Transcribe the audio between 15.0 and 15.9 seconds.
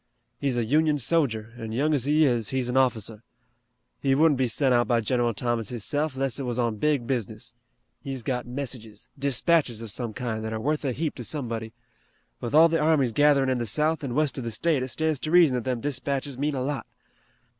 to reason that them